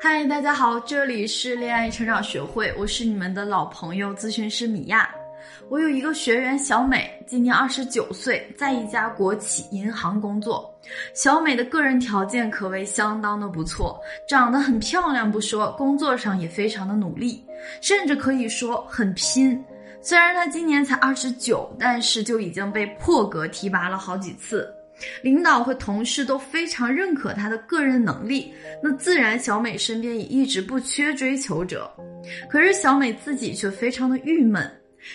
[0.00, 5.12] 嗨，大家好，这里是恋爱成长学会，我是你们的老朋友咨询师米娅。
[5.68, 10.72] 我有一个学员小美，今年二十九岁，在一家国企银行工作。
[11.14, 17.44] 小美的个人条件可谓相当的不错，长得很漂亮不说，工作上也非常的努力，
[17.80, 19.60] 甚至可以说很拼。
[20.00, 24.72] 虽然她今年才二十九，但是就已经被破格提拔了好几次。
[25.22, 28.52] 领导和同事都非常认可她的个人能力，
[28.82, 31.90] 那自然小美身边也一直不缺追求者。
[32.48, 34.70] 可是小美自己却非常的郁闷，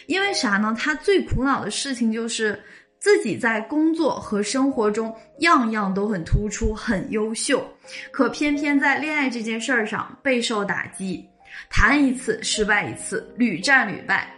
[0.08, 0.76] 因为啥呢？
[0.78, 2.58] 她最苦恼的事情就是
[3.00, 7.66] 自己在工作和生活中样样都很突出、很优秀，
[8.12, 11.28] 可偏偏在恋爱这件事儿上备受打击，
[11.70, 14.34] 谈一次失败一次，屡战屡败。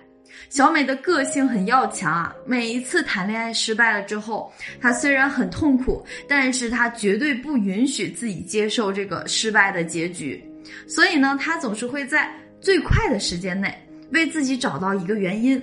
[0.50, 10.44] 小美的个性很要强啊，每一次谈恋爱失败了之后，她虽然很痛苦，但是她绝对不允许自己接受这个失败的结局。
[10.88, 12.32] 所以呢，她总是会在
[12.62, 13.74] 最快的时间内
[14.12, 15.62] 为自己找到一个原因，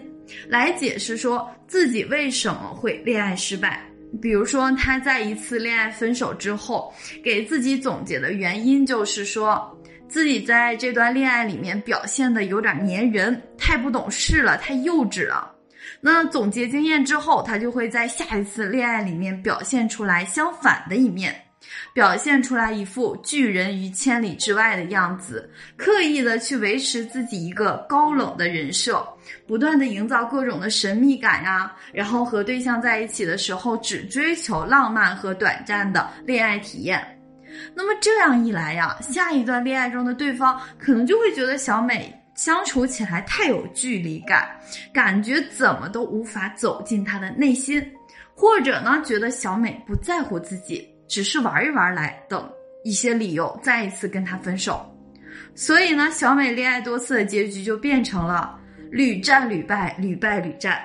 [0.48, 3.82] 来解释说自己为什么会恋爱失败。
[4.20, 6.92] 比如说，她在一次恋爱分手之后，
[7.24, 9.78] 给自己总结的原因就是说。
[10.12, 15.50] 自己在这段恋爱里面表现的有点粘人，太不懂事了，太幼稚了。
[16.02, 21.34] 那总结经验之后，他就会在下一次恋爱里面表现出来相反的一面，
[21.94, 29.02] 表现出来一副拒人于千里之外的样子，刻意的去维持自己一个高冷的人设，
[29.46, 37.02] 不断的营造各种的神秘感呀，然后和对象在一起的时候只追求浪漫和短暂的恋爱体验。
[37.74, 44.48] 那么这样一来呀，下一段恋爱中的对方可能就会觉得小美相处起来太有距离感，
[44.92, 47.84] 感觉怎么都无法走进他的内心，
[48.34, 52.50] 或者呢，觉得小美不在乎自己，只是玩一玩来等
[52.84, 54.84] 一些理由，再一次跟他分手。
[55.54, 58.58] 所以呢，小美恋爱多次的结局就变成了
[58.90, 60.78] 屡战屡败，屡败屡战。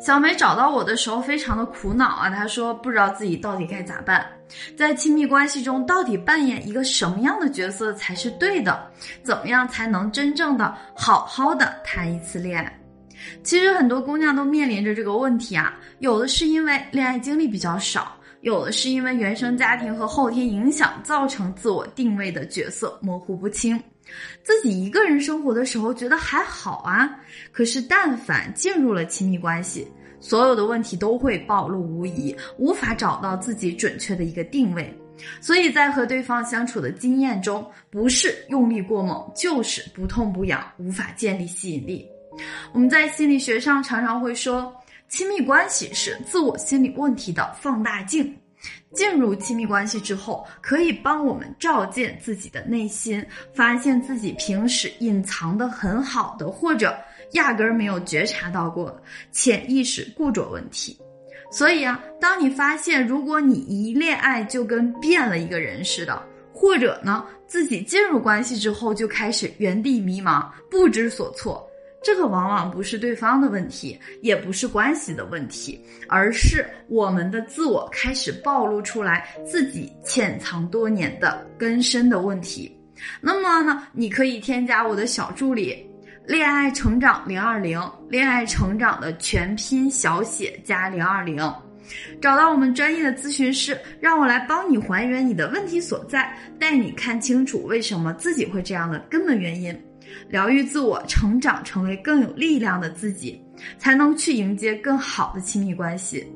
[0.00, 4.26] 小美找到我的时候非常的苦恼啊，她说不知道自己到底该咋办，
[4.76, 8.90] 在亲密关系中到底扮演一个什么样的角色才是对的？
[9.22, 12.80] 怎么样才能真正的好好的谈一次恋爱？
[13.42, 23.82] 其实很多姑娘都面临着这个问题啊，有的是因为恋爱经历比较少，有的是因为原生家庭和后天影响造成自我定位的角色模糊不清。
[24.42, 27.18] 自己一个人生活的时候觉得还好啊，
[27.52, 29.86] 可是但凡进入了亲密关系，
[30.20, 34.96] 所有的问题都会暴露无遗，无法找到自己准确的一个定位。
[35.40, 42.06] 所以在和对方相处的经验中，不是用力过猛，就是不痛不痒，无法建立吸引力。
[42.72, 44.70] 我们在心理学上常常会说，
[45.08, 48.36] 亲密关系是自我心理问题的放大镜。
[48.96, 53.24] 进入亲密关系之后，可以帮我们照见自己的内心，
[53.54, 56.96] 发现自己平时隐藏的很好的，或者
[57.32, 58.98] 压根儿没有觉察到过
[59.30, 60.98] 潜意识固着问题。
[61.52, 66.20] 所以啊，当你发现如果你一恋爱就跟变了一个人似的，
[66.52, 71.65] 或者呢自己进入关系之后就开始原地迷茫、不知所措。
[72.06, 82.72] 这个往往不是对方的问题，也不是关系的问题，而是我们的自我开始暴露出来自己潜藏多年的根深的问题。
[83.20, 85.84] 那么呢，你可以添加我的小助理
[86.24, 87.76] “恋爱成长零二零”，
[88.08, 91.38] 恋爱成长的全拼小写加零二零，
[92.22, 99.76] 找到我们专业的咨询师，让我来帮你还原你的问题所在，带你看清楚为什么自己会这样的根本原因。
[100.28, 103.40] 疗愈自我，成长成为更有力量的自己，
[103.78, 106.26] 才能去迎接更好的亲密关系。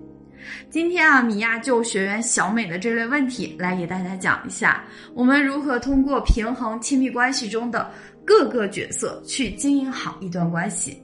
[0.70, 4.82] 今天啊，米娅就学员小美的这类问题来给大家讲一下，
[5.14, 7.90] 我们如何通过平衡亲密关系中的
[8.24, 11.00] 各个角色去经营好一段关系。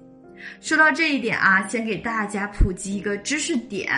[0.61, 3.91] 说到这一点啊，先给大家普及一个知识点：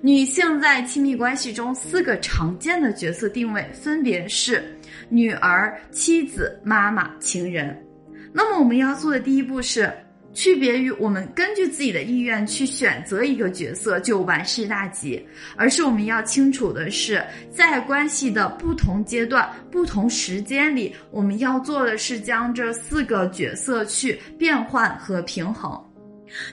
[0.00, 4.62] 女性在亲密关系中四个常见的角色定位分别是
[5.08, 7.76] 女儿、妻子、妈妈、情人。
[8.38, 9.92] 那么我们要做的第一步是，
[10.32, 15.20] 区别于我们根据自己的意愿去选择一个角色就万事大吉，
[15.56, 17.20] 而是我们要清楚的是，
[17.50, 25.76] 在关系的不同阶段、不同时间里，我们要做的是将这四个角色去变换和平衡。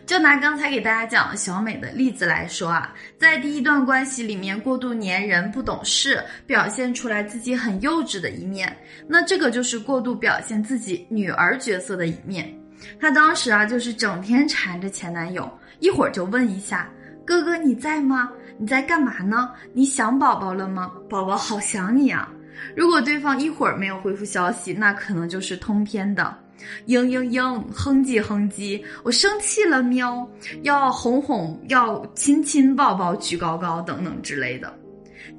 [0.06, 8.75] 就拿刚才给大家讲的小美的例子来说啊，在第一段关系里面过度粘人、不懂事，表现出来自己很幼稚的一面，
[9.07, 12.54] 那这个就是过度表现自己女儿角色的一面。
[13.00, 15.50] 她当时啊，就是整天缠着前男友，
[15.80, 16.89] 一会儿就问一下
[17.25, 18.30] 哥哥你在吗？
[18.57, 19.51] 你在干嘛呢？
[19.74, 20.92] 你想宝宝了吗？
[21.10, 22.31] 宝宝好想你啊！
[22.75, 26.33] 如果对方一会儿没有回复消息，那可能就是通篇的
[26.88, 30.28] “嘤嘤嘤”“哼唧哼唧”，我生气了喵，
[30.63, 34.74] 要哄哄，要亲亲抱抱，举高高等等之类的。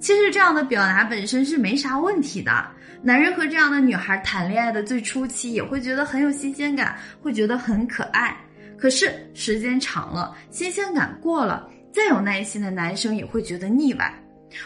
[0.00, 2.66] 其实这样的表达本身是没啥问题的。
[3.02, 8.36] 男人和这样的女孩谈恋爱的最初期也会觉得很有新鲜感，会觉得很可爱。
[8.76, 14.12] 可是时间长了，新鲜感过了，再有耐心的男生也会觉得腻歪。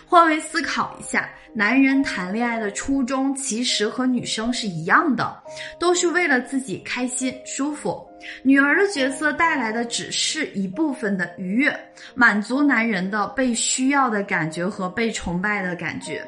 [0.06, 5.42] 换位思考一下，男人谈恋爱的初衷其实和女生是一样的，
[5.78, 8.06] 都是为了自己开心舒服。
[8.42, 11.74] 女儿的角色带来的只是一部分的愉悦，
[12.14, 16.22] 满足男人的被需要的感觉和被崇拜的感觉。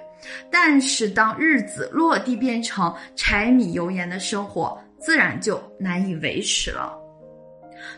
[0.50, 7.01] 但是当日子落地变成柴米油盐的生活，自然就难以维持了。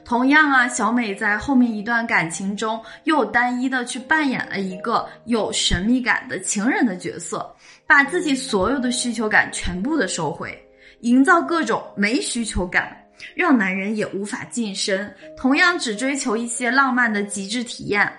[0.05, 7.55] 同样啊，小美在后面一段感情中又单一的去扮演了一个有神秘感的情人的角色，
[7.87, 10.57] 把自己所有的需求感全部的收回，
[11.01, 12.97] 营造各种没需求感，
[13.35, 15.13] 让男人也无法近身。
[15.37, 18.11] 同样只追求一些浪漫的极致体验，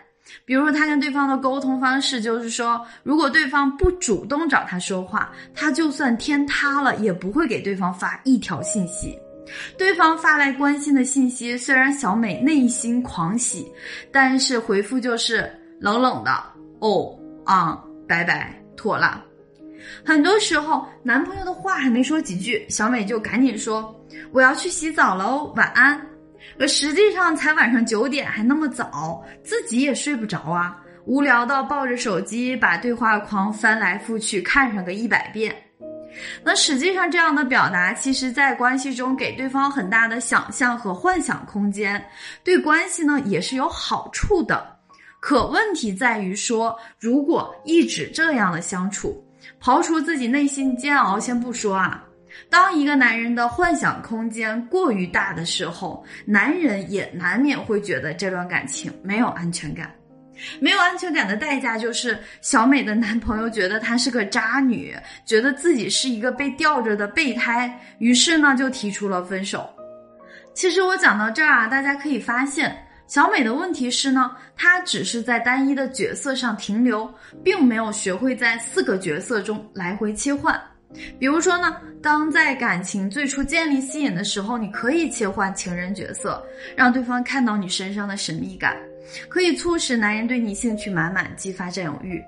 [0.44, 9.18] 比如他跟对方的沟通方式就是说，如果对方不主动找他说话，他就算天塌了也不会给对方发一条信息。
[9.78, 13.72] 对方发来关心的信息，虽然小美内心狂喜，
[14.12, 16.32] 但是回复就是冷冷的
[16.80, 19.24] 哦啊，拜拜，妥了。
[20.04, 23.94] 很多时候，男朋友的话还没说几句，小美就赶紧说
[24.32, 26.00] 我要去洗澡喽，晚安。
[26.60, 35.56] 而实际上才晚上九点，还那么早，自己也睡不着啊，无聊到抱着手机把对话框翻来覆去看上个一百遍。
[36.44, 42.04] 那实际上，这样的表达其实，在关系中给对方很大的想象和幻想空间，
[42.44, 44.76] 对关系呢也是有好处的。
[45.20, 49.24] 可问题在于说，如果一直这样的相处，
[49.62, 52.04] 刨除自己内心煎熬先不说啊，
[52.50, 59.94] 当一个男人的幻想空间过于大的时候，男人也难免会觉得这段感情没有安全感。
[60.60, 64.96] 没有安全感的代价就是小美的男朋友觉得她是个渣女，
[65.26, 69.70] 觉得自己是一个被吊着的备胎，于是呢就提出了分手。
[70.54, 72.76] 其实我讲到这儿啊，大家可以发现，
[73.08, 80.60] 小美的问题是呢，她只是在单一的角色上停留，并没有学会在四个角色中来回切换。
[81.20, 86.42] 比如说呢，当在感情最初建立吸引的时候，你可以切换情人角色，
[86.76, 88.76] 让对方看到你身上的神秘感。
[89.30, 92.24] 可以促使男人对你兴趣满满，激发占有欲。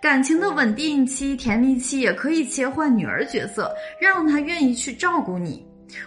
[0.00, 3.70] 感情的稳定期、甜蜜期也可以切换女儿角色，
[4.00, 5.64] 让他愿意去照顾你。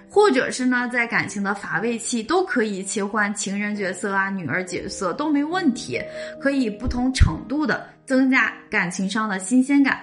[0.09, 6.01] 或者是呢，在感情的乏味期，都可以切换情人角色啊、女儿角色都没问题，
[6.41, 10.01] 可以不同程度的增加感情上的新鲜感。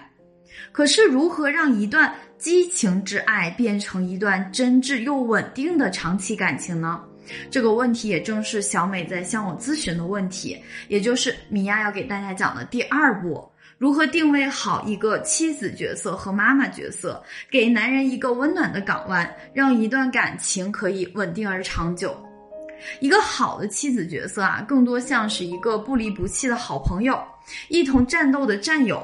[0.76, 7.00] 可是，如何让一段激情之爱变成一段真挚又稳定的长期感情呢？
[7.50, 10.55] 这个问题也正是小美在向我咨询的问题，
[10.88, 22.14] 也就是米娅要给大家讲的第二步：如何定位好一个妻子角色和妈妈角色，给男人一个温暖的港湾，让一段感情可以稳定而长久。
[23.00, 27.19] 一个好的妻子角色啊，更多像是一个不离不弃的好朋友，
[27.70, 29.02] 一同战斗的战友。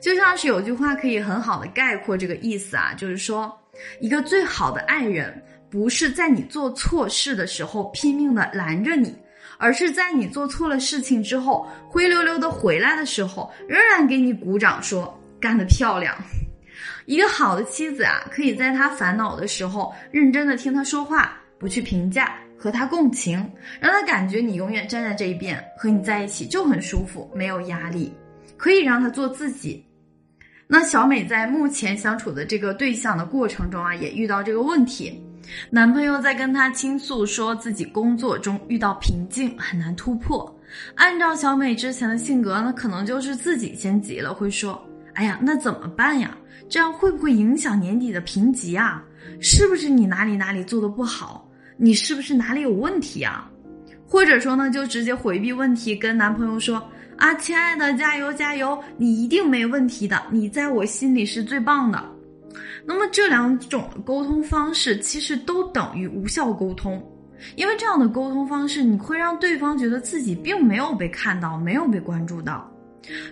[0.00, 3.56] 就像是有句话可以很好的概括这个意思啊，就是说，
[4.00, 5.42] 一个最好的爱人。
[5.70, 9.16] 不是在你做错事的时候拼命的拦着你，
[9.56, 16.12] 而是在你做错了事情之后，灰溜溜的回来的时候，仍然给你鼓掌说干得漂亮。
[17.06, 23.38] 一个好的妻子啊，可以在他烦恼的时候，认真的听他说话，不去评价，和他共情，
[23.80, 28.12] 让他感觉你永远站在这一边，和你在一起就很舒服，没有压力，
[28.60, 29.82] 可以让他做自己。
[30.66, 35.18] 那小美在目前相处的这个对象的过程中啊，也遇到这个问题。
[35.70, 40.54] 男朋友在跟她倾诉，说自己工作中遇到瓶颈，很难突破。
[40.94, 44.78] 按照小美之前的性格呢，可能就是自己先急了，会说
[45.14, 46.36] ：“哎呀，那怎么办呀？
[46.68, 49.02] 这样会不会影响年底的评级啊？
[49.40, 51.48] 是不是你哪里哪里做的不好？
[51.78, 53.50] 你是不是哪里有问题啊？”
[54.06, 56.82] 或者说呢，就直接回避问题，跟男朋友说
[57.20, 62.02] ：“啊，亲爱的，加油加油，你一定没问题的，你在我心里是最棒的。”
[62.82, 66.98] 那么这两种沟通方式其实都等于无效沟通，
[67.56, 72.66] 因为这样的沟通方式你会让对方觉得自己并没有被看到，没有被关注到。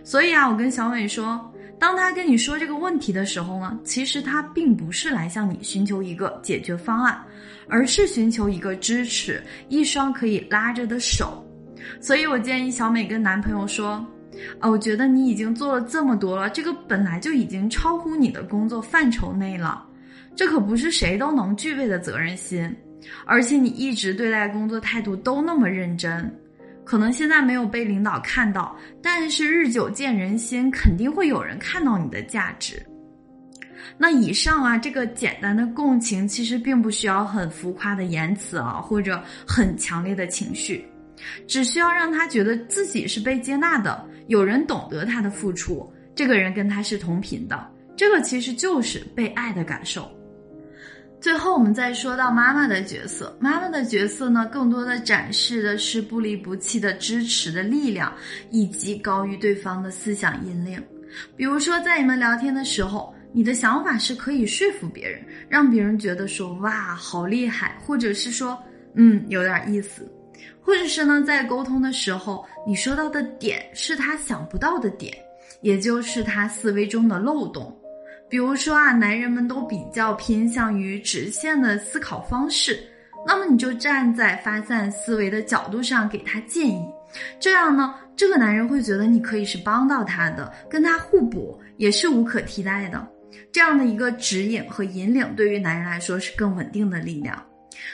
[0.05, 1.41] 所以啊，我跟小美说，
[1.79, 7.19] 当他跟你说这个问题的时候呢，其实他并不是来向你寻求一个解决方案，
[7.71, 11.43] 而是寻求一个支持，一双可以拉着的手。
[12.01, 14.05] 所以我建议小美跟男朋友说。
[14.61, 19.85] 啊，我觉得你已经做了这么多了，这个本来就已经超乎你的工作范畴内了，
[20.37, 22.73] 这可不是谁都能具备的责任心。
[23.25, 26.33] 而且你一直对待工作态度都那么认真，
[26.85, 32.81] 可能现在没有被领导看到，但是日久见人心，肯定会有人看到你的价值。
[33.97, 40.87] 那以上啊，这个简单的共情其实并不需要很浮夸的言辞啊，或者很强烈的情绪，
[41.47, 50.11] 只需要让他觉得自己是被接纳的，有人懂得他的付出，这个人跟他是同频的，这个其实就是被爱的感受。
[51.21, 58.13] 最后，我们再说到妈妈的角色，妈妈的角色呢，更多的展示的是不离不弃的支持的力量，
[58.51, 60.83] 以及高于对方的思想引领。
[61.37, 63.15] 比如说，在你们聊天的时候。
[63.31, 68.59] 你的想法是可以说服别人，让别人觉得说哇好厉害，或者是说
[68.95, 70.11] 嗯有点意思，
[70.61, 75.17] 或者是呢在沟通的时候，你说到的点是他想不到的点，
[75.61, 77.75] 也就是他思维中的漏洞。
[78.29, 82.79] 比如说啊，男人们都比较偏向于直线的思考方式，
[83.27, 86.85] 那么你就站在发散思维的角度上给他建议，
[87.41, 93.07] 这样呢，这个男人会觉得你可以是帮到他的，跟他互补也是无可替代的。
[93.51, 97.43] 这样的一个指引和引领，对于男人来说是更稳定的力量。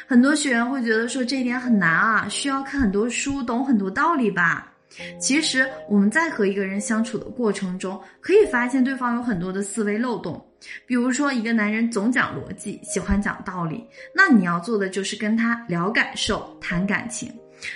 [0.07, 4.71] 很多学员会觉得说这一点很难啊，需要看很多书，懂很多道理吧。
[5.19, 10.41] 其实我们在和一个人相处的过程中，可以发现对方有很多的思维漏洞。
[10.87, 17.29] 比如说，一个男人总讲逻辑，喜欢讲道理，那你要做的就是跟他聊感受、谈感情，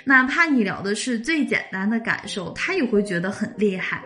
[0.05, 4.03] 哪怕你聊的是最简单的感受，他也会觉得很厉害。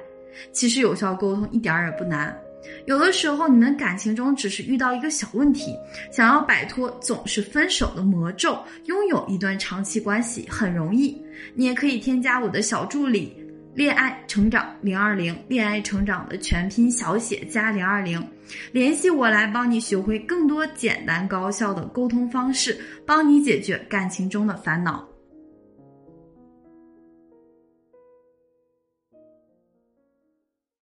[0.51, 2.35] 其实有效沟通一点儿也不难。
[2.87, 5.75] 有的时候，你们感情中只是遇到一个小问题，
[6.11, 11.16] 想要摆脱总是分手的魔咒，拥有一段长期关系很容易。
[11.54, 13.37] 你也可以添加我的小助理
[13.75, 18.23] “恋爱成长零二零”，恋爱成长的全拼小写加零二零，
[18.71, 25.07] 联系我来帮你学会更多简单高效的沟通方式，帮你解决感情中的烦恼。